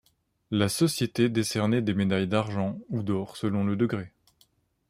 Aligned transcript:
La 0.49 0.67
Société 0.67 1.29
décernait 1.29 1.83
des 1.83 1.93
médailles 1.93 2.25
d'argent, 2.27 2.79
ou 2.89 3.03
d'or 3.03 3.37
selon 3.37 3.63
le 3.63 3.75
degré. 3.75 4.11